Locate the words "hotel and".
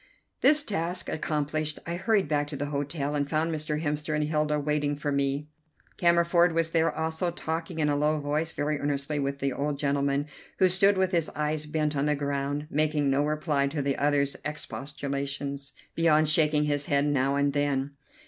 2.73-3.29